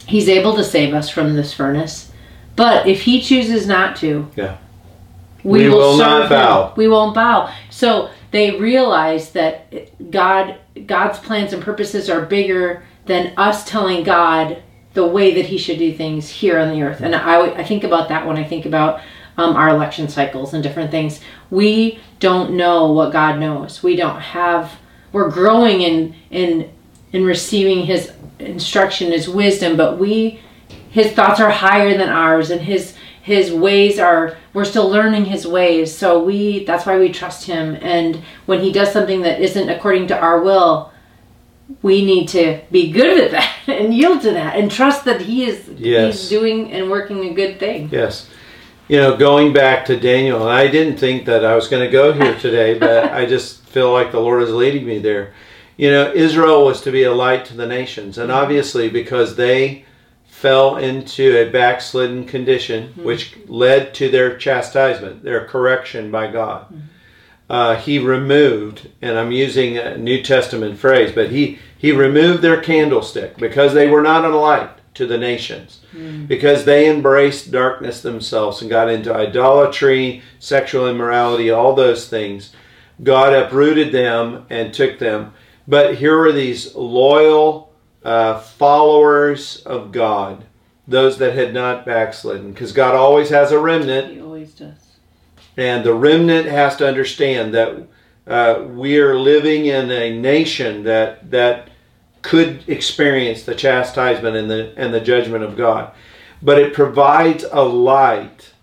He's 0.08 0.30
able 0.30 0.56
to 0.56 0.64
save 0.64 0.94
us 0.94 1.10
from 1.10 1.36
this 1.36 1.54
furnace, 1.54 2.12
but 2.56 2.88
if 2.88 3.02
He 3.02 3.22
chooses 3.22 3.68
not 3.68 3.96
to, 3.98 4.30
yeah, 4.36 4.58
we, 5.44 5.64
we 5.64 5.70
will, 5.70 5.78
will 5.78 5.98
not 5.98 6.30
bow. 6.30 6.68
Him. 6.70 6.74
We 6.78 6.88
won't 6.88 7.14
bow. 7.14 7.54
So 7.70 8.10
they 8.32 8.58
realize 8.60 9.32
that 9.32 10.10
God, 10.10 10.58
God's 10.88 11.20
plans 11.20 11.54
and 11.54 11.62
purposes 11.62 12.10
are 12.10 12.26
bigger 12.26 12.84
than 13.06 13.34
us 13.38 13.66
telling 13.66 14.04
God 14.04 14.62
the 14.94 15.06
way 15.06 15.34
that 15.34 15.48
He 15.48 15.58
should 15.58 15.80
do 15.80 15.94
things 15.94 16.30
here 16.30 16.60
on 16.60 16.70
the 16.70 16.84
earth. 16.84 17.02
And 17.02 17.16
I, 17.16 17.46
I 17.56 17.64
think 17.64 17.84
about 17.84 18.10
that 18.10 18.28
when 18.28 18.38
I 18.38 18.44
think 18.44 18.66
about 18.66 19.02
um, 19.38 19.56
our 19.56 19.70
election 19.70 20.08
cycles 20.08 20.54
and 20.54 20.64
different 20.64 20.92
things. 20.92 21.20
We 21.50 22.00
don't 22.20 22.56
know 22.56 22.92
what 22.92 23.12
God 23.12 23.40
knows. 23.40 23.84
We 23.84 23.96
don't 23.96 24.20
have. 24.20 24.74
We're 25.12 25.30
growing 25.30 25.82
in 25.82 26.16
in 26.30 26.72
in 27.12 27.26
receiving 27.26 27.86
His 27.86 28.12
instruction, 28.40 29.12
His 29.12 29.30
wisdom, 29.30 29.78
but 29.78 29.98
we 29.98 30.40
His 30.90 31.12
thoughts 31.12 31.40
are 31.40 31.52
higher 31.52 31.98
than 31.98 32.10
ours, 32.10 32.50
and 32.50 32.62
His 32.62 32.96
His 33.22 33.52
ways 33.52 34.00
are. 34.00 34.38
We're 34.54 34.66
still 34.66 34.90
learning 34.90 35.26
His 35.26 35.48
ways, 35.48 35.96
so 35.96 36.24
we. 36.24 36.64
That's 36.66 36.86
why 36.86 37.00
we 37.00 37.12
trust 37.12 37.46
Him. 37.46 37.78
And 37.82 38.22
when 38.46 38.62
He 38.62 38.72
does 38.72 38.92
something 38.92 39.22
that 39.22 39.42
isn't 39.42 39.70
according 39.70 40.08
to 40.08 40.20
our 40.20 40.42
will, 40.42 40.93
we 41.82 42.04
need 42.04 42.28
to 42.30 42.62
be 42.72 42.92
good 42.92 43.26
at 43.26 43.32
that 43.32 43.58
and 43.68 43.94
yield 43.94 44.22
to 44.22 44.32
that 44.32 44.56
and 44.56 44.72
trust 44.72 45.06
that 45.06 45.22
he 45.22 45.46
is 45.46 45.68
yes. 45.78 46.22
he's 46.22 46.30
doing 46.30 46.72
and 46.72 46.90
working 46.90 47.26
a 47.26 47.34
good 47.34 47.60
thing. 47.60 47.90
Yes. 47.92 48.30
You 48.88 48.98
know, 48.98 49.16
going 49.16 49.54
back 49.54 49.86
to 49.86 50.00
Daniel, 50.00 50.48
I 50.48 50.68
didn't 50.68 50.98
think 50.98 51.26
that 51.26 51.46
I 51.46 51.56
was 51.56 51.68
going 51.68 51.84
to 51.84 51.92
go 51.92 52.12
here 52.12 52.38
today, 52.38 52.78
but 52.80 53.12
I 53.12 53.26
just 53.26 53.64
feel 53.66 53.92
like 53.92 54.12
the 54.12 54.20
Lord 54.20 54.44
is 54.44 54.52
leading 54.52 54.86
me 54.86 55.00
there. 55.00 55.34
You 55.78 55.90
know, 55.90 56.12
Israel 56.14 56.66
was 56.66 56.82
to 56.82 56.92
be 56.92 57.04
a 57.04 57.14
light 57.14 57.46
to 57.46 57.56
the 57.56 57.66
nations, 57.66 58.18
and 58.18 58.30
mm-hmm. 58.30 58.40
obviously 58.40 58.90
because 58.90 59.36
they 59.36 59.86
fell 60.26 60.76
into 60.76 61.38
a 61.38 61.50
backslidden 61.50 62.26
condition, 62.26 62.90
mm-hmm. 62.90 63.06
which 63.06 63.38
led 63.48 63.94
to 63.96 64.10
their 64.10 64.38
chastisement, 64.38 65.24
their 65.24 65.48
correction 65.48 66.12
by 66.12 66.30
God. 66.30 66.66
Mm-hmm 66.66 66.88
uh, 67.54 67.76
he 67.76 68.00
removed, 68.00 68.90
and 69.00 69.16
I'm 69.16 69.32
using 69.32 69.78
a 69.78 69.96
New 69.96 70.24
Testament 70.24 70.80
phrase, 70.80 71.12
but 71.12 71.30
he, 71.30 71.60
he 71.78 71.92
removed 71.92 72.42
their 72.42 72.60
candlestick 72.60 73.38
because 73.38 73.76
they 73.76 73.88
were 73.88 74.02
not 74.02 74.26
a 74.26 74.36
light 74.36 74.72
to 74.96 75.06
the 75.06 75.20
nations, 75.20 75.82
mm. 75.94 76.28
because 76.28 76.66
they 76.66 76.90
embraced 76.90 77.52
darkness 77.52 78.02
themselves 78.02 78.60
and 78.60 78.72
got 78.72 78.90
into 78.90 79.14
idolatry, 79.14 80.24
sexual 80.40 80.90
immorality, 80.90 81.52
all 81.52 81.76
those 81.76 82.08
things. 82.08 82.56
God 83.04 83.34
uprooted 83.34 83.92
them 83.92 84.48
and 84.50 84.74
took 84.74 84.98
them. 84.98 85.36
But 85.68 85.98
here 85.98 86.20
are 86.24 86.32
these 86.32 86.74
loyal 86.74 87.72
uh, 88.04 88.40
followers 88.40 89.62
of 89.64 89.92
God, 89.92 90.44
those 90.88 91.20
that 91.20 91.36
had 91.36 91.54
not 91.54 91.86
backslidden, 91.86 92.52
because 92.52 92.72
God 92.72 92.96
always 92.96 93.30
has 93.30 93.52
a 93.52 93.60
remnant. 93.60 94.23
He 95.56 95.62
always 95.62 95.78
does 95.78 95.84
and 95.86 95.86
the 95.86 95.94
remnant 95.94 96.48
has 96.48 96.76
to 96.78 96.88
understand 96.88 97.54
that 97.54 97.88
uh, 98.28 98.64
we 98.68 98.98
are 99.00 99.20
living 99.20 99.66
in 99.66 99.92
a 99.92 100.18
nation 100.18 100.84
that 100.84 101.30
that 101.32 101.70
could 102.22 102.68
experience 102.70 103.44
the 103.44 103.56
chastisement 103.56 104.36
and 104.36 104.50
the 104.50 104.74
and 104.78 104.94
the 104.94 105.02
judgment 105.02 105.44
of 105.44 105.58
God. 105.58 105.94
But 106.42 106.60
it 106.60 106.74
provides 106.74 107.46
a 107.52 107.64
light. 107.64 108.54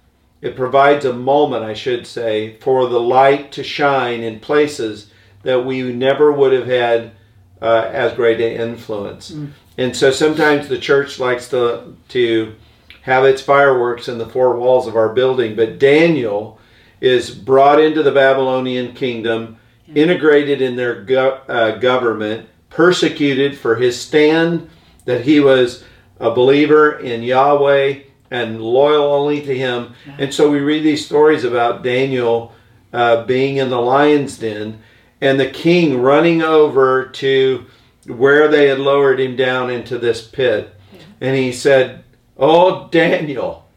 It 0.40 0.56
provides 0.56 1.04
a 1.04 1.12
moment, 1.12 1.64
I 1.64 1.75
should 1.75 2.06
say, 2.06 2.56
for 2.56 2.88
the 2.88 3.00
light 3.00 3.52
to 3.52 3.62
shine 3.62 4.23
in 4.23 4.40
places 4.40 5.11
that 5.42 5.66
we 5.66 5.82
never 5.82 6.32
would 6.32 6.52
have 6.52 6.66
had 6.66 7.12
uh, 7.61 7.90
as 7.92 8.14
great 8.14 8.40
an 8.40 8.68
influence. 8.68 9.30
Mm. 9.30 9.52
And 9.76 9.97
so 9.97 10.11
sometimes 10.11 10.68
the 10.68 10.78
church 10.78 11.18
likes 11.18 11.49
to 11.50 11.97
to 12.09 12.54
have 13.02 13.25
its 13.25 13.42
fireworks 13.42 14.09
in 14.09 14.18
the 14.18 14.28
four 14.28 14.56
walls 14.56 14.87
of 14.87 14.97
our 14.97 15.12
building, 15.14 15.56
but 15.56 15.78
Daniel 15.78 16.60
is 17.00 17.30
brought 17.30 17.80
into 17.80 18.02
the 18.02 18.12
Babylonian 18.12 18.95
kingdom, 18.95 19.59
integrated 19.95 20.61
in 20.61 20.76
their 20.76 21.02
go- 21.02 21.40
uh, 21.49 21.78
government, 21.78 22.49
persecuted 22.69 23.57
for 23.59 23.76
his 23.76 24.00
stand 24.00 24.69
that 25.04 25.23
he 25.23 25.40
was 25.40 25.85
a 26.19 26.30
believer 26.30 26.99
in 26.99 27.23
Yahweh 27.23 28.00
and 28.30 28.62
loyal 28.62 29.12
only 29.12 29.40
to 29.42 29.57
him. 29.57 29.95
And 30.19 30.33
so 30.33 30.50
we 30.50 30.61
read 30.61 30.85
these 30.85 31.04
stories 31.04 31.45
about 31.45 31.83
Daniel 31.83 32.52
uh, 32.92 33.25
being 33.25 33.57
in 33.57 33.71
the 33.71 33.80
lion's 33.80 34.38
den 34.38 34.80
and 35.21 35.38
the 35.38 35.50
king 35.50 36.00
running 36.00 36.42
over 36.42 37.07
to 37.07 37.66
where 38.07 38.49
they 38.49 38.69
had 38.69 38.78
lowered 38.78 39.21
him 39.21 39.37
down 39.37 39.71
into 39.71 39.99
this 39.99 40.26
pit. 40.26 40.75
And 41.21 41.37
he 41.37 41.52
said, 41.52 42.04
Oh, 42.38 42.88
Daniel, 42.88 43.69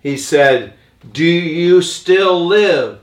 he 0.00 0.16
said, 0.16 0.74
do 1.10 1.24
you 1.24 1.82
still 1.82 2.46
live? 2.46 3.00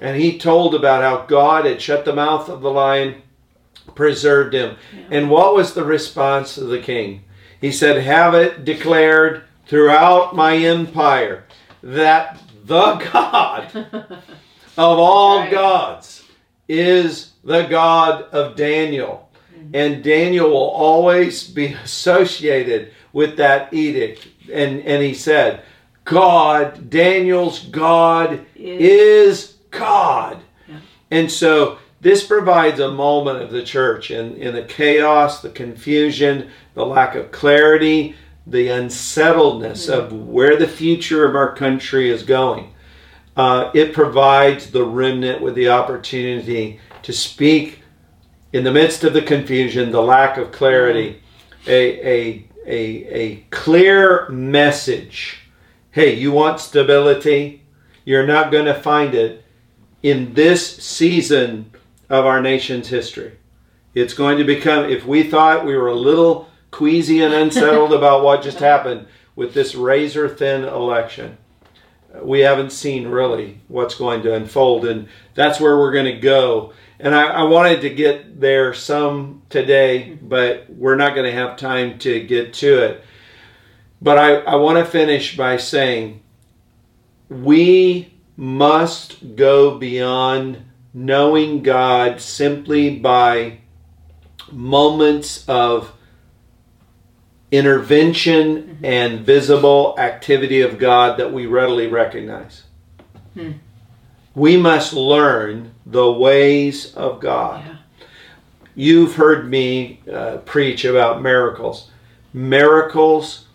And 0.00 0.20
he 0.20 0.38
told 0.38 0.74
about 0.74 1.02
how 1.02 1.26
God 1.26 1.64
had 1.64 1.80
shut 1.80 2.04
the 2.04 2.14
mouth 2.14 2.48
of 2.48 2.60
the 2.60 2.70
lion, 2.70 3.22
preserved 3.94 4.54
him. 4.54 4.76
Yeah. 4.94 5.18
And 5.18 5.30
what 5.30 5.54
was 5.54 5.74
the 5.74 5.84
response 5.84 6.56
of 6.56 6.68
the 6.68 6.80
king? 6.80 7.24
He 7.60 7.70
said, 7.70 8.02
Have 8.02 8.34
it 8.34 8.64
declared 8.64 9.44
throughout 9.66 10.34
my 10.34 10.56
empire 10.56 11.44
that 11.82 12.40
the 12.64 12.94
God 13.12 13.70
of 13.94 14.18
all 14.76 15.40
right. 15.40 15.50
gods 15.50 16.24
is 16.68 17.32
the 17.44 17.62
God 17.62 18.22
of 18.24 18.56
Daniel. 18.56 19.30
Mm-hmm. 19.54 19.74
And 19.74 20.04
Daniel 20.04 20.50
will 20.50 20.70
always 20.70 21.48
be 21.48 21.66
associated 21.66 22.92
with 23.12 23.36
that 23.36 23.72
edict. 23.72 24.26
And, 24.52 24.80
and 24.80 25.02
he 25.02 25.14
said, 25.14 25.62
God, 26.04 26.90
Daniel's 26.90 27.66
God 27.66 28.44
is, 28.56 29.40
is 29.44 29.56
God. 29.70 30.40
Yeah. 30.68 30.80
And 31.10 31.30
so 31.30 31.78
this 32.00 32.26
provides 32.26 32.80
a 32.80 32.90
moment 32.90 33.42
of 33.42 33.50
the 33.50 33.62
church 33.62 34.10
in, 34.10 34.36
in 34.36 34.54
the 34.54 34.64
chaos, 34.64 35.40
the 35.40 35.50
confusion, 35.50 36.50
the 36.74 36.84
lack 36.84 37.14
of 37.14 37.30
clarity, 37.30 38.16
the 38.46 38.68
unsettledness 38.68 39.86
mm-hmm. 39.86 40.00
of 40.00 40.12
where 40.12 40.56
the 40.56 40.66
future 40.66 41.24
of 41.24 41.36
our 41.36 41.54
country 41.54 42.10
is 42.10 42.24
going. 42.24 42.72
Uh, 43.36 43.70
it 43.72 43.94
provides 43.94 44.72
the 44.72 44.84
remnant 44.84 45.40
with 45.40 45.54
the 45.54 45.68
opportunity 45.68 46.80
to 47.02 47.12
speak 47.12 47.80
in 48.52 48.64
the 48.64 48.72
midst 48.72 49.04
of 49.04 49.14
the 49.14 49.22
confusion, 49.22 49.92
the 49.92 50.02
lack 50.02 50.36
of 50.36 50.50
clarity, 50.50 51.22
mm-hmm. 51.64 51.70
a, 51.70 52.00
a, 52.00 52.48
a, 52.66 53.14
a 53.14 53.36
clear 53.50 54.28
message 54.28 55.41
hey, 55.92 56.14
you 56.14 56.32
want 56.32 56.58
stability? 56.58 57.62
You're 58.04 58.26
not 58.26 58.50
going 58.50 58.64
to 58.64 58.74
find 58.74 59.14
it 59.14 59.44
in 60.02 60.34
this 60.34 60.82
season 60.82 61.70
of 62.08 62.24
our 62.26 62.40
nation's 62.40 62.88
history. 62.88 63.38
It's 63.94 64.14
going 64.14 64.38
to 64.38 64.44
become, 64.44 64.86
if 64.86 65.06
we 65.06 65.22
thought 65.22 65.66
we 65.66 65.76
were 65.76 65.88
a 65.88 65.94
little 65.94 66.48
queasy 66.70 67.22
and 67.22 67.34
unsettled 67.34 67.92
about 67.94 68.24
what 68.24 68.42
just 68.42 68.58
happened 68.58 69.06
with 69.36 69.52
this 69.52 69.74
razor 69.74 70.28
thin 70.30 70.64
election, 70.64 71.36
we 72.22 72.40
haven't 72.40 72.72
seen 72.72 73.08
really 73.08 73.60
what's 73.68 73.94
going 73.94 74.22
to 74.22 74.34
unfold. 74.34 74.86
And 74.86 75.08
that's 75.34 75.60
where 75.60 75.78
we're 75.78 75.92
going 75.92 76.06
to 76.06 76.20
go. 76.20 76.72
And 76.98 77.14
I, 77.14 77.24
I 77.24 77.42
wanted 77.42 77.82
to 77.82 77.90
get 77.90 78.40
there 78.40 78.72
some 78.72 79.42
today, 79.50 80.18
but 80.22 80.70
we're 80.70 80.96
not 80.96 81.14
going 81.14 81.30
to 81.30 81.36
have 81.36 81.58
time 81.58 81.98
to 81.98 82.20
get 82.20 82.54
to 82.54 82.82
it. 82.82 83.04
But 84.02 84.18
I, 84.18 84.34
I 84.38 84.54
want 84.56 84.78
to 84.78 84.84
finish 84.84 85.36
by 85.36 85.56
saying 85.58 86.20
we 87.28 88.12
must 88.36 89.36
go 89.36 89.78
beyond 89.78 90.64
knowing 90.92 91.62
God 91.62 92.20
simply 92.20 92.98
by 92.98 93.58
moments 94.50 95.48
of 95.48 95.92
intervention 97.52 98.78
and 98.82 99.20
visible 99.20 99.94
activity 99.98 100.62
of 100.62 100.80
God 100.80 101.18
that 101.20 101.32
we 101.32 101.46
readily 101.46 101.86
recognize. 101.86 102.64
We 104.34 104.56
must 104.56 104.94
learn 104.94 105.74
the 105.86 106.10
ways 106.10 106.92
of 106.94 107.20
God. 107.20 107.64
Yeah. 107.64 107.76
You've 108.74 109.14
heard 109.14 109.48
me 109.48 110.00
uh, 110.10 110.38
preach 110.38 110.84
about 110.84 111.22
miracles. 111.22 111.90
Miracles 112.32 113.46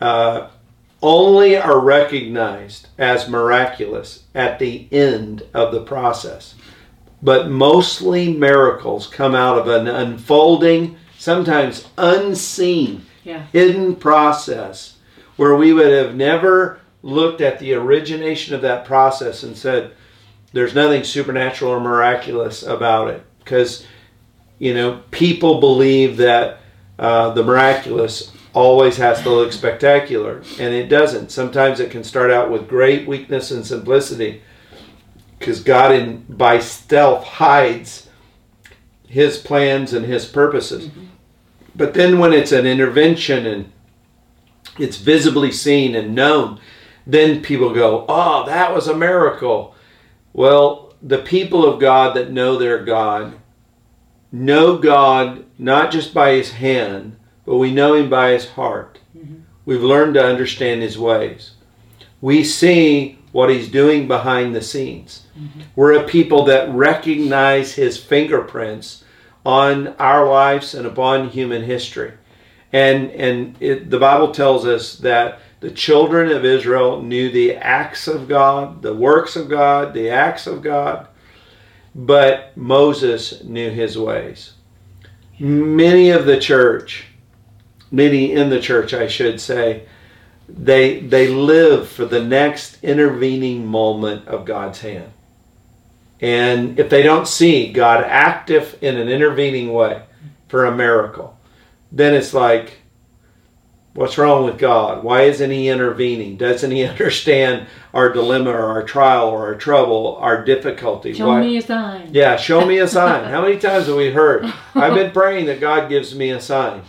uh, 0.00 0.48
only 1.02 1.56
are 1.56 1.80
recognized 1.80 2.88
as 2.98 3.28
miraculous 3.28 4.24
at 4.34 4.58
the 4.58 4.86
end 4.92 5.42
of 5.54 5.72
the 5.72 5.80
process. 5.82 6.54
But 7.22 7.50
mostly 7.50 8.32
miracles 8.32 9.06
come 9.06 9.34
out 9.34 9.58
of 9.58 9.68
an 9.68 9.88
unfolding, 9.88 10.96
sometimes 11.18 11.86
unseen, 11.98 13.04
Yeah. 13.24 13.44
hidden 13.52 13.96
process 13.96 14.96
where 15.36 15.54
we 15.54 15.72
would 15.72 15.90
have 15.92 16.14
never 16.14 16.80
looked 17.02 17.40
at 17.40 17.58
the 17.58 17.72
origination 17.74 18.54
of 18.54 18.62
that 18.62 18.84
process 18.84 19.42
and 19.42 19.56
said, 19.56 19.92
there's 20.52 20.74
nothing 20.74 21.04
supernatural 21.04 21.70
or 21.72 21.80
miraculous 21.80 22.62
about 22.62 23.08
it. 23.08 23.22
Because, 23.38 23.86
you 24.58 24.74
know, 24.74 25.00
people 25.10 25.60
believe 25.60 26.18
that 26.18 26.58
uh, 26.98 27.30
the 27.30 27.42
miraculous 27.42 28.32
always 28.52 28.96
has 28.96 29.22
to 29.22 29.30
look 29.30 29.52
spectacular, 29.52 30.42
and 30.58 30.74
it 30.74 30.88
doesn't. 30.88 31.30
Sometimes 31.30 31.80
it 31.80 31.90
can 31.90 32.04
start 32.04 32.30
out 32.30 32.50
with 32.50 32.68
great 32.68 33.06
weakness 33.06 33.50
and 33.50 33.66
simplicity 33.66 34.42
because 35.38 35.62
God, 35.62 35.92
in, 35.92 36.24
by 36.28 36.58
stealth, 36.58 37.24
hides 37.24 38.08
his 39.06 39.38
plans 39.38 39.92
and 39.92 40.04
his 40.04 40.26
purposes. 40.26 40.86
Mm-hmm. 40.86 41.06
But 41.74 41.94
then 41.94 42.18
when 42.18 42.32
it's 42.32 42.52
an 42.52 42.66
intervention 42.66 43.46
and 43.46 43.72
it's 44.78 44.96
visibly 44.96 45.50
seen 45.50 45.94
and 45.94 46.14
known, 46.14 46.60
then 47.06 47.42
people 47.42 47.72
go, 47.72 48.04
oh, 48.08 48.44
that 48.46 48.74
was 48.74 48.86
a 48.86 48.96
miracle. 48.96 49.74
Well, 50.32 50.94
the 51.02 51.18
people 51.18 51.64
of 51.64 51.80
God 51.80 52.14
that 52.16 52.30
know 52.30 52.56
their 52.56 52.84
God 52.84 53.34
know 54.32 54.78
God 54.78 55.44
not 55.58 55.90
just 55.90 56.14
by 56.14 56.32
his 56.32 56.52
hand, 56.52 57.16
but 57.50 57.56
we 57.56 57.72
know 57.72 57.94
him 57.94 58.08
by 58.08 58.30
his 58.30 58.48
heart. 58.50 59.00
Mm-hmm. 59.18 59.40
We've 59.64 59.82
learned 59.82 60.14
to 60.14 60.24
understand 60.24 60.82
his 60.82 60.96
ways. 60.96 61.50
We 62.20 62.44
see 62.44 63.18
what 63.32 63.50
he's 63.50 63.68
doing 63.68 64.06
behind 64.06 64.54
the 64.54 64.62
scenes. 64.62 65.26
Mm-hmm. 65.36 65.62
We're 65.74 65.94
a 65.94 66.06
people 66.06 66.44
that 66.44 66.72
recognize 66.72 67.72
his 67.72 67.98
fingerprints 67.98 69.02
on 69.44 69.88
our 69.98 70.28
lives 70.28 70.76
and 70.76 70.86
upon 70.86 71.30
human 71.30 71.64
history. 71.64 72.12
And 72.72 73.10
and 73.10 73.56
it, 73.58 73.90
the 73.90 73.98
Bible 73.98 74.30
tells 74.30 74.64
us 74.64 74.98
that 74.98 75.40
the 75.58 75.72
children 75.72 76.30
of 76.30 76.44
Israel 76.44 77.02
knew 77.02 77.32
the 77.32 77.56
acts 77.56 78.06
of 78.06 78.28
God, 78.28 78.80
the 78.80 78.94
works 78.94 79.34
of 79.34 79.48
God, 79.48 79.92
the 79.92 80.10
acts 80.10 80.46
of 80.46 80.62
God, 80.62 81.08
but 81.96 82.56
Moses 82.56 83.42
knew 83.42 83.70
his 83.70 83.98
ways. 83.98 84.52
Many 85.40 86.10
of 86.10 86.26
the 86.26 86.38
church, 86.38 87.06
many 87.90 88.32
in 88.32 88.50
the 88.50 88.60
church, 88.60 88.92
I 88.94 89.08
should 89.08 89.40
say, 89.40 89.84
they 90.48 91.00
they 91.00 91.28
live 91.28 91.88
for 91.88 92.04
the 92.04 92.22
next 92.24 92.82
intervening 92.82 93.66
moment 93.66 94.26
of 94.26 94.44
God's 94.44 94.80
hand. 94.80 95.12
And 96.20 96.78
if 96.78 96.90
they 96.90 97.02
don't 97.02 97.26
see 97.28 97.72
God 97.72 98.04
active 98.04 98.76
in 98.82 98.96
an 98.96 99.08
intervening 99.08 99.72
way 99.72 100.02
for 100.48 100.64
a 100.66 100.74
miracle, 100.76 101.38
then 101.92 102.14
it's 102.14 102.34
like, 102.34 102.78
what's 103.94 104.18
wrong 104.18 104.44
with 104.44 104.58
God? 104.58 105.02
Why 105.02 105.22
isn't 105.22 105.50
He 105.50 105.68
intervening? 105.68 106.36
Doesn't 106.36 106.70
He 106.70 106.84
understand 106.94 107.68
our 107.94 108.12
dilemma 108.12 108.50
or 108.50 108.66
our 108.70 108.82
trial 108.82 109.28
or 109.28 109.46
our 109.46 109.54
trouble, 109.54 110.16
our 110.20 110.44
difficulty? 110.44 111.14
Show 111.14 111.28
Why- 111.28 111.40
me 111.40 111.56
a 111.56 111.62
sign. 111.62 112.10
yeah, 112.12 112.36
show 112.36 112.66
me 112.66 112.78
a 112.78 112.88
sign. 112.88 113.24
How 113.30 113.40
many 113.42 113.58
times 113.58 113.86
have 113.86 113.96
we 113.96 114.10
heard? 114.10 114.44
I've 114.74 114.94
been 114.94 115.12
praying 115.12 115.46
that 115.46 115.60
God 115.60 115.88
gives 115.88 116.14
me 116.14 116.30
a 116.30 116.40
sign. 116.40 116.82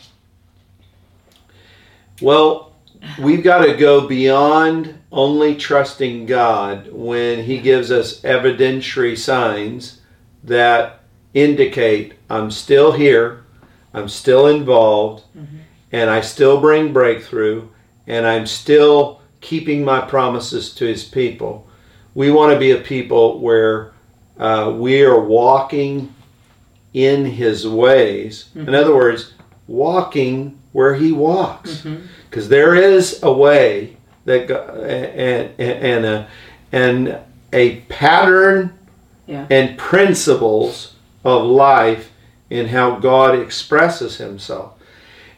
Well, 2.21 2.73
we've 3.19 3.43
got 3.43 3.65
to 3.65 3.75
go 3.75 4.07
beyond 4.07 4.99
only 5.11 5.55
trusting 5.55 6.25
God 6.25 6.91
when 6.91 7.43
He 7.43 7.57
gives 7.59 7.91
us 7.91 8.21
evidentiary 8.21 9.17
signs 9.17 10.01
that 10.43 11.01
indicate 11.33 12.13
I'm 12.29 12.51
still 12.51 12.91
here, 12.91 13.43
I'm 13.93 14.09
still 14.09 14.47
involved, 14.47 15.23
and 15.91 16.09
I 16.09 16.21
still 16.21 16.61
bring 16.61 16.93
breakthrough, 16.93 17.67
and 18.07 18.25
I'm 18.25 18.45
still 18.47 19.21
keeping 19.41 19.83
my 19.83 20.01
promises 20.01 20.73
to 20.75 20.85
His 20.85 21.03
people. 21.03 21.67
We 22.13 22.31
want 22.31 22.53
to 22.53 22.59
be 22.59 22.71
a 22.71 22.77
people 22.77 23.39
where 23.39 23.93
uh, 24.37 24.73
we 24.75 25.03
are 25.03 25.19
walking 25.19 26.13
in 26.93 27.25
his 27.25 27.67
ways. 27.67 28.49
In 28.67 28.75
other 28.75 28.93
words, 28.95 29.33
walking 29.67 30.60
where 30.71 30.95
he 30.95 31.11
walks. 31.11 31.85
Because 32.29 32.49
there 32.49 32.75
is 32.75 33.21
a 33.23 33.31
way 33.31 33.97
that 34.25 34.47
go- 34.47 34.63
and 34.83 35.51
and 35.59 36.05
a, 36.05 36.27
and 36.71 37.17
a 37.53 37.77
pattern 37.89 38.73
Yeah. 39.27 39.45
and 39.49 39.77
principles 39.77 40.93
of 41.23 41.43
life 41.45 42.11
in 42.49 42.67
how 42.67 42.95
God 42.99 43.37
expresses 43.37 44.17
himself. 44.17 44.73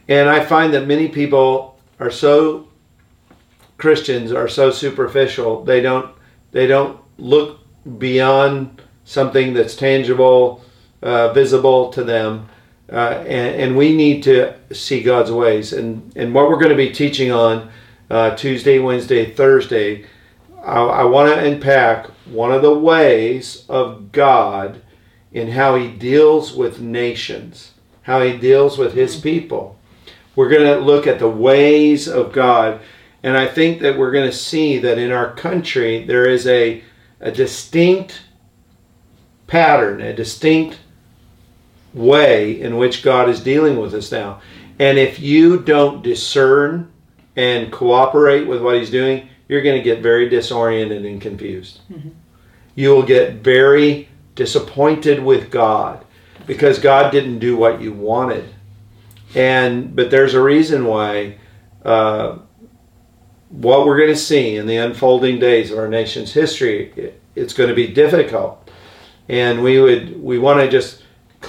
And 0.07 0.29
I 0.29 0.43
find 0.43 0.73
that 0.73 0.85
many 0.87 1.07
people 1.07 1.77
are 1.99 2.11
so 2.11 2.67
Christians 3.77 4.31
are 4.31 4.47
so 4.47 4.71
superficial. 4.71 5.63
They 5.63 5.81
don't 5.81 6.09
they 6.51 6.67
don't 6.67 6.99
look 7.17 7.59
beyond 7.97 8.81
something 9.05 9.53
that's 9.53 9.75
tangible, 9.75 10.63
uh, 11.01 11.33
visible 11.33 11.89
to 11.91 12.03
them, 12.03 12.47
uh, 12.91 13.23
and, 13.25 13.61
and 13.61 13.77
we 13.77 13.95
need 13.95 14.23
to 14.23 14.53
see 14.71 15.01
God's 15.01 15.31
ways. 15.31 15.73
And 15.73 16.11
and 16.15 16.33
what 16.33 16.49
we're 16.49 16.59
going 16.59 16.69
to 16.69 16.75
be 16.75 16.91
teaching 16.91 17.31
on 17.31 17.71
uh, 18.09 18.35
Tuesday, 18.35 18.79
Wednesday, 18.79 19.31
Thursday, 19.31 20.05
I, 20.63 20.79
I 20.81 21.03
want 21.03 21.33
to 21.33 21.45
unpack 21.45 22.07
one 22.25 22.51
of 22.51 22.61
the 22.61 22.77
ways 22.77 23.65
of 23.69 24.11
God 24.11 24.81
in 25.31 25.51
how 25.51 25.75
He 25.75 25.89
deals 25.89 26.53
with 26.53 26.79
nations, 26.79 27.71
how 28.03 28.21
He 28.21 28.37
deals 28.37 28.77
with 28.77 28.93
His 28.93 29.19
people. 29.19 29.79
We're 30.35 30.49
going 30.49 30.65
to 30.65 30.83
look 30.83 31.07
at 31.07 31.19
the 31.19 31.29
ways 31.29 32.07
of 32.07 32.31
God. 32.31 32.81
And 33.21 33.37
I 33.37 33.47
think 33.47 33.81
that 33.81 33.97
we're 33.97 34.11
going 34.11 34.29
to 34.29 34.35
see 34.35 34.79
that 34.79 34.97
in 34.97 35.11
our 35.11 35.33
country 35.33 36.05
there 36.05 36.27
is 36.27 36.47
a, 36.47 36.83
a 37.19 37.31
distinct 37.31 38.21
pattern, 39.47 40.01
a 40.01 40.13
distinct 40.13 40.79
way 41.93 42.59
in 42.59 42.77
which 42.77 43.03
God 43.03 43.29
is 43.29 43.41
dealing 43.41 43.79
with 43.79 43.93
us 43.93 44.11
now. 44.11 44.41
And 44.79 44.97
if 44.97 45.19
you 45.19 45.59
don't 45.59 46.01
discern 46.01 46.91
and 47.35 47.71
cooperate 47.71 48.45
with 48.45 48.61
what 48.61 48.75
He's 48.75 48.89
doing, 48.89 49.29
you're 49.47 49.61
going 49.61 49.77
to 49.77 49.83
get 49.83 50.01
very 50.01 50.29
disoriented 50.29 51.05
and 51.05 51.21
confused. 51.21 51.81
You 52.75 52.89
will 52.89 53.03
get 53.03 53.35
very 53.35 54.09
disappointed 54.35 55.23
with 55.23 55.51
God 55.51 56.05
because 56.47 56.79
God 56.79 57.11
didn't 57.11 57.39
do 57.39 57.55
what 57.55 57.81
you 57.81 57.93
wanted. 57.93 58.53
And 59.35 59.95
but 59.95 60.11
there's 60.11 60.33
a 60.33 60.41
reason 60.41 60.85
why 60.85 61.37
uh, 61.85 62.37
what 63.49 63.85
we're 63.85 63.97
going 63.97 64.09
to 64.09 64.15
see 64.15 64.55
in 64.55 64.67
the 64.67 64.77
unfolding 64.77 65.39
days 65.39 65.71
of 65.71 65.77
our 65.77 65.87
nation's 65.87 66.33
history, 66.33 66.91
it, 66.95 67.21
it's 67.35 67.53
going 67.53 67.69
to 67.69 67.75
be 67.75 67.87
difficult, 67.87 68.69
and 69.27 69.63
we 69.63 69.79
would 69.79 70.21
we 70.21 70.37
want 70.37 70.59
to 70.59 70.69
just 70.69 71.02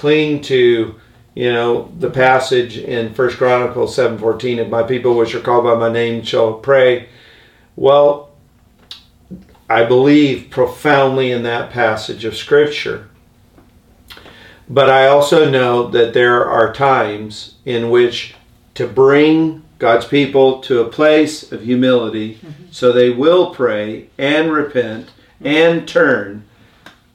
cling 0.05 0.39
to 0.39 0.93
you 1.33 1.51
know 1.51 1.91
the 1.97 2.11
passage 2.11 2.77
in 2.77 3.11
First 3.15 3.39
Chronicles 3.39 3.95
seven 3.95 4.19
fourteen. 4.19 4.59
If 4.59 4.69
my 4.69 4.83
people 4.83 5.17
which 5.17 5.33
are 5.33 5.41
called 5.41 5.63
by 5.63 5.73
my 5.73 5.91
name 5.91 6.21
shall 6.21 6.53
pray, 6.53 7.09
well, 7.75 8.29
I 9.67 9.83
believe 9.83 10.51
profoundly 10.51 11.31
in 11.31 11.41
that 11.41 11.71
passage 11.71 12.23
of 12.23 12.37
Scripture. 12.37 13.09
But 14.69 14.91
I 14.91 15.07
also 15.07 15.49
know 15.49 15.87
that 15.87 16.13
there 16.13 16.45
are 16.45 16.71
times 16.71 17.55
in 17.65 17.89
which 17.89 18.35
to 18.75 18.87
bring 18.87 19.63
God's 19.79 20.05
people 20.05 20.61
to 20.61 20.81
a 20.81 20.89
place 20.89 21.51
of 21.51 21.63
humility 21.63 22.39
so 22.69 22.91
they 22.91 23.09
will 23.09 23.55
pray 23.55 24.09
and 24.19 24.53
repent 24.53 25.09
and 25.41 25.87
turn, 25.87 26.45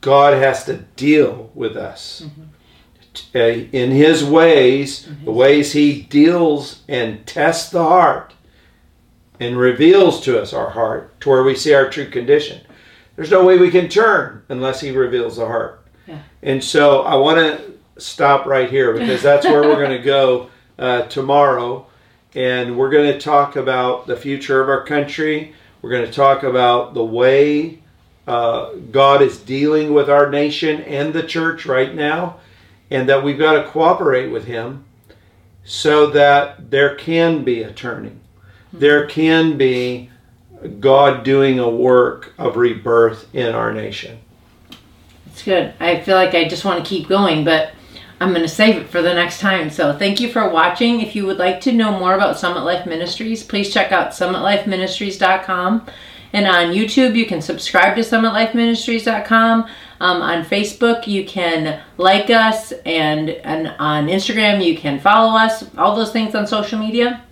God 0.01 0.35
has 0.35 0.65
to 0.65 0.79
deal 0.97 1.53
with 1.55 1.77
us. 1.77 2.23
Uh, 2.23 2.50
In 3.35 3.91
His 3.91 4.25
ways, 4.25 5.09
the 5.25 5.33
ways 5.33 5.73
He 5.73 6.03
deals 6.03 6.83
and 6.89 7.27
tests 7.27 7.71
the 7.71 7.83
heart 7.83 8.35
and 9.39 9.57
reveals 9.57 10.21
to 10.23 10.41
us 10.41 10.53
our 10.53 10.71
heart 10.71 11.19
to 11.21 11.29
where 11.31 11.43
we 11.43 11.55
see 11.57 11.73
our 11.75 11.89
true 11.89 12.09
condition. 12.09 12.61
There's 13.17 13.31
no 13.31 13.45
way 13.45 13.59
we 13.59 13.71
can 13.71 13.89
turn 13.89 14.43
unless 14.49 14.81
He 14.81 14.91
reveals 14.91 15.37
the 15.37 15.47
heart. 15.47 15.85
Yeah. 16.07 16.19
And 16.43 16.63
so 16.63 17.03
I 17.03 17.17
want 17.17 17.39
to 17.39 17.73
stop 18.01 18.47
right 18.47 18.71
here 18.71 18.93
because 18.93 19.23
that's 19.23 19.47
where 19.47 19.63
we're 19.63 19.77
going 19.85 19.97
to 19.99 20.05
go 20.05 20.51
uh, 20.79 21.03
tomorrow. 21.03 21.87
and 22.35 22.79
we're 22.79 22.91
going 22.91 23.13
to 23.13 23.19
talk 23.19 23.57
about 23.57 24.07
the 24.07 24.17
future 24.17 24.61
of 24.63 24.69
our 24.69 24.85
country. 24.85 25.53
We're 25.83 25.91
going 25.91 26.07
to 26.07 26.13
talk 26.13 26.43
about 26.45 26.95
the 26.95 27.05
way 27.05 27.81
uh, 28.27 28.75
God 28.91 29.21
is 29.23 29.39
dealing 29.39 29.93
with 29.93 30.09
our 30.09 30.31
nation 30.31 30.81
and 30.83 31.13
the 31.13 31.23
church 31.25 31.67
right 31.67 31.93
now, 31.95 32.37
and 32.91 33.09
that 33.09 33.23
we've 33.23 33.39
got 33.39 33.63
to 33.63 33.69
cooperate 33.69 34.29
with 34.29 34.45
Him 34.45 34.85
so 35.65 36.07
that 36.09 36.71
there 36.71 36.95
can 36.95 37.45
be 37.45 37.63
a 37.63 37.73
turning. 37.73 38.21
There 38.73 39.07
can 39.07 39.57
be 39.57 40.11
God 40.79 41.25
doing 41.25 41.59
a 41.59 41.69
work 41.69 42.35
of 42.39 42.57
rebirth 42.57 43.33
in 43.35 43.55
our 43.55 43.73
nation. 43.73 44.21
It's 45.27 45.43
good. 45.43 45.75
I 45.81 46.01
feel 46.01 46.17
like 46.17 46.35
I 46.35 46.49
just 46.49 46.65
want 46.65 46.85
to 46.85 46.89
keep 46.89 47.09
going, 47.09 47.45
but 47.45 47.73
I'm 48.21 48.31
going 48.31 48.43
to 48.43 48.49
save 48.49 48.77
it 48.77 48.89
for 48.89 49.01
the 49.01 49.15
next 49.15 49.41
time. 49.41 49.71
So 49.71 49.97
thank 49.97 50.21
you 50.21 50.31
for 50.31 50.49
watching. 50.51 51.01
If 51.01 51.17
you 51.17 51.25
would 51.27 51.39
like 51.39 51.61
to 51.63 51.73
know 51.73 51.99
more 51.99 52.15
about 52.15 52.39
Summit 52.39 52.65
Life 52.65 52.87
Ministries, 52.87 53.43
please 53.43 53.73
check 53.73 53.93
out 53.93 54.11
summitlifeministries.com. 54.11 55.87
And 56.33 56.47
on 56.47 56.75
YouTube, 56.75 57.17
you 57.17 57.27
can 57.27 57.41
subscribe 57.41 57.97
to 57.97 58.03
summitlifeministries.com. 58.03 59.69
Um, 60.01 60.23
on 60.23 60.45
Facebook, 60.45 61.07
you 61.07 61.27
can 61.27 61.83
like 61.99 62.31
us, 62.31 62.73
and, 62.87 63.29
and 63.29 63.69
on 63.79 64.07
Instagram, 64.07 64.65
you 64.65 64.77
can 64.77 64.99
follow 64.99 65.37
us. 65.37 65.65
All 65.77 65.95
those 65.95 66.11
things 66.11 66.35
on 66.35 66.47
social 66.47 66.79
media. 66.79 67.23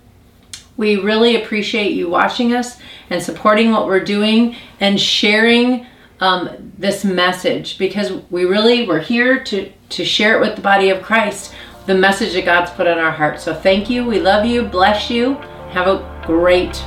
We 0.77 0.95
really 0.97 1.41
appreciate 1.41 1.93
you 1.93 2.09
watching 2.09 2.53
us 2.53 2.77
and 3.09 3.21
supporting 3.21 3.71
what 3.71 3.87
we're 3.87 4.03
doing 4.03 4.55
and 4.79 4.99
sharing 4.99 5.87
um, 6.21 6.73
this 6.77 7.03
message 7.03 7.77
because 7.77 8.11
we 8.29 8.45
really 8.45 8.87
we're 8.87 8.99
here 8.99 9.43
to 9.45 9.71
to 9.89 10.05
share 10.05 10.37
it 10.37 10.41
with 10.41 10.55
the 10.55 10.61
body 10.61 10.89
of 10.89 11.01
Christ, 11.01 11.53
the 11.87 11.95
message 11.95 12.33
that 12.33 12.45
God's 12.45 12.71
put 12.71 12.87
on 12.87 12.99
our 12.99 13.11
hearts. 13.11 13.43
So 13.43 13.53
thank 13.53 13.89
you. 13.89 14.05
We 14.05 14.19
love 14.19 14.45
you. 14.45 14.63
Bless 14.63 15.09
you. 15.09 15.33
Have 15.71 15.87
a 15.87 16.23
great 16.25 16.83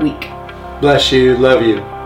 week. 0.00 0.30
Bless 0.80 1.10
you. 1.10 1.36
Love 1.36 1.62
you. 1.62 1.97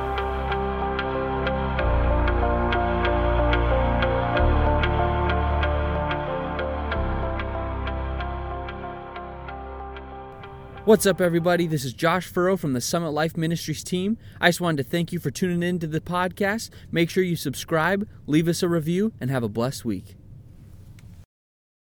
What's 10.93 11.07
up, 11.07 11.23
everybody? 11.23 11.67
This 11.67 11.87
is 11.87 11.95
Josh 11.95 12.27
Furrow 12.27 12.55
from 12.59 12.75
the 12.75 12.81
Summit 12.83 13.13
Life 13.13 13.35
Ministries 13.35 13.83
team. 13.83 14.19
I 14.43 14.51
just 14.51 14.61
wanted 14.61 14.83
to 14.85 14.91
thank 14.91 15.11
you 15.11 15.19
for 15.19 15.31
tuning 15.31 15.63
in 15.63 15.79
to 15.79 15.87
the 15.87 16.03
podcast. 16.03 16.69
Make 16.91 17.09
sure 17.09 17.25
you 17.25 17.35
subscribe, 17.35 18.07
leave 18.27 18.47
us 18.47 18.63
a 18.63 18.69
review, 18.69 19.15
and 19.19 19.31
have 19.31 19.43
a 19.43 19.49
blessed 19.49 19.87
week. 19.87 20.17